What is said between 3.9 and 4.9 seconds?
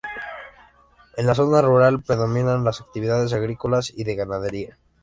y de ganadería.